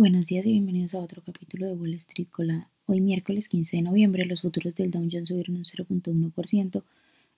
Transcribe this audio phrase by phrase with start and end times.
[0.00, 2.70] Buenos días y bienvenidos a otro capítulo de Wall Street Colada.
[2.86, 6.82] Hoy miércoles 15 de noviembre los futuros del Dow Jones subieron un 0.1%,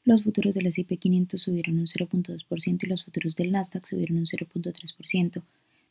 [0.04, 4.26] los futuros del S&P 500 subieron un 0.2% y los futuros del Nasdaq subieron un
[4.26, 5.42] 0.3%,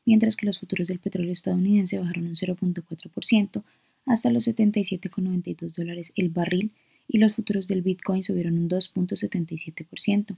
[0.05, 3.63] mientras que los futuros del petróleo estadounidense bajaron un 0.4%
[4.05, 6.71] hasta los 77,92 dólares el barril
[7.05, 10.37] y los futuros del Bitcoin subieron un 2.77%.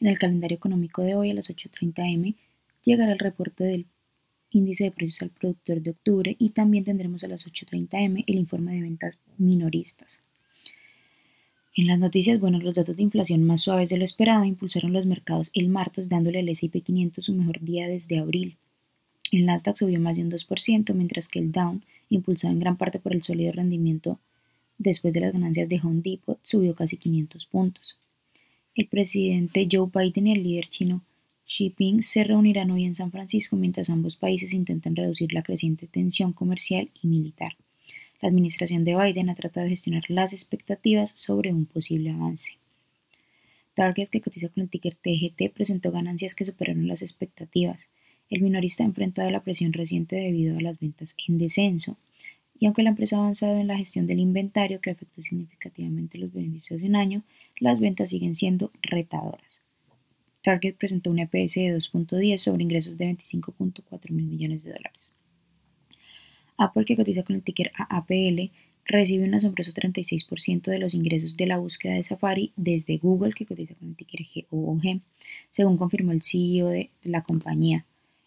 [0.00, 2.34] En el calendario económico de hoy a las 8.30 am
[2.82, 3.86] llegará el reporte del
[4.50, 8.36] índice de precios al productor de octubre y también tendremos a las 8.30 am el
[8.36, 10.22] informe de ventas minoristas.
[11.76, 15.06] En las noticias, bueno, los datos de inflación más suaves de lo esperado impulsaron los
[15.06, 18.56] mercados el martes dándole al S&P 500 su mejor día desde abril.
[19.30, 22.98] El Nasdaq subió más de un 2%, mientras que el Dow, impulsado en gran parte
[22.98, 24.18] por el sólido rendimiento
[24.78, 27.96] después de las ganancias de Home Depot, subió casi 500 puntos.
[28.74, 31.02] El presidente Joe Biden y el líder chino
[31.52, 35.88] Xi Jinping se reunirán hoy en San Francisco mientras ambos países intentan reducir la creciente
[35.88, 37.56] tensión comercial y militar.
[38.22, 42.52] La administración de Biden ha tratado de gestionar las expectativas sobre un posible avance.
[43.74, 47.88] Target, que cotiza con el ticker TGT, presentó ganancias que superaron las expectativas.
[48.28, 51.96] El minorista ha enfrentado la presión reciente debido a las ventas en descenso.
[52.60, 56.32] Y aunque la empresa ha avanzado en la gestión del inventario, que afectó significativamente los
[56.32, 57.24] beneficios de un año,
[57.58, 59.62] las ventas siguen siendo retadoras.
[60.42, 65.12] Target presentó un EPS de 2.10 sobre ingresos de 25.4 mil millones de dólares.
[66.56, 68.50] Apple, que cotiza con el ticker AAPL,
[68.84, 73.46] recibe un asombroso 36% de los ingresos de la búsqueda de Safari desde Google, que
[73.46, 75.00] cotiza con el ticker GOOG,
[75.50, 77.84] según confirmó el CEO de la compañía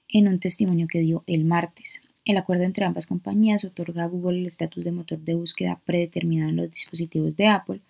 [0.07, 2.01] en un testimonio que dio el martes.
[2.25, 6.49] El acuerdo entre ambas compañías otorga a Google el estatus de motor de búsqueda predeterminado
[6.51, 7.81] en los dispositivos de Apple.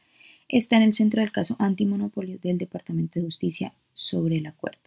[0.48, 4.80] Está en el centro del caso antimonopolio del Departamento de Justicia sobre el acuerdo.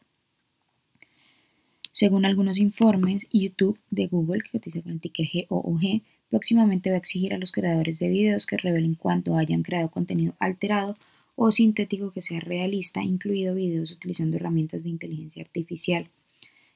[1.93, 6.99] Según algunos informes, YouTube de Google, que cotiza con el ticker GOOG, próximamente va a
[6.99, 10.97] exigir a los creadores de videos que revelen cuánto hayan creado contenido alterado
[11.37, 16.11] o sintético que sea realista, incluido videos utilizando herramientas de inteligencia artificial.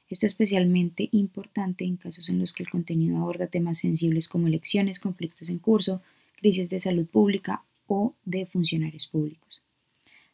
[0.09, 4.49] Esto es especialmente importante en casos en los que el contenido aborda temas sensibles como
[4.49, 6.03] elecciones, conflictos en curso,
[6.37, 9.63] crisis de salud pública o de funcionarios públicos.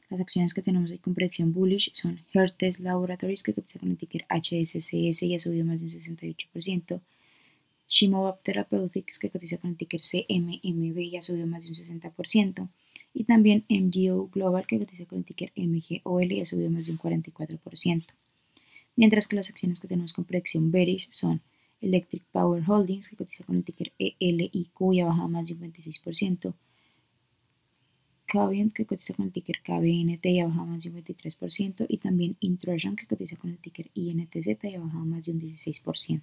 [0.08, 4.24] Las acciones que tenemos con predicción bullish son Hertz Laboratories, que cotiza con el ticker
[4.28, 7.00] HSCS y ha subido más de un 68%.
[7.88, 12.68] Shimobab Therapeutics, que cotiza con el ticker CMMB y ha subido más de un 60%.
[13.14, 16.92] Y también MGO Global, que cotiza con el ticker MGOL y ha subido más de
[16.92, 18.04] un 44%.
[18.94, 21.40] Mientras que las acciones que tenemos con predicción bearish son
[21.80, 25.60] Electric Power Holdings, que cotiza con el ticker ELIQ y ha bajado más de un
[25.60, 26.54] 26%.
[28.26, 31.98] Cavient, que cotiza con el ticker KBNT y ha bajado más de un 23%, y
[31.98, 36.22] también Intrusion, que cotiza con el ticker INTZ y ha bajado más de un 16%.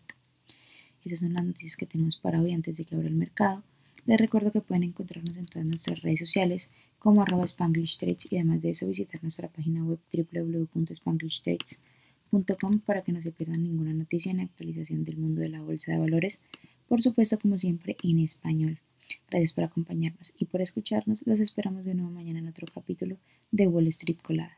[1.06, 3.62] Esas son las noticias que tenemos para hoy antes de que abra el mercado.
[4.06, 6.70] Les recuerdo que pueden encontrarnos en todas nuestras redes sociales
[7.00, 13.14] como arroba Spanglish Trades y además de eso visitar nuestra página web www.spanglishtrades.com para que
[13.14, 16.42] no se pierdan ninguna noticia ni actualización del mundo de la bolsa de valores,
[16.88, 18.80] por supuesto como siempre en español.
[19.30, 21.24] Gracias por acompañarnos y por escucharnos.
[21.26, 23.18] Los esperamos de nuevo mañana en otro capítulo
[23.52, 24.58] de Wall Street Colada.